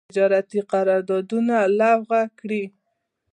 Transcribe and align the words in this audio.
تجارتي 0.09 0.59
قرارداونه 0.71 1.57
لغو 1.79 2.21
کړي. 2.39 2.63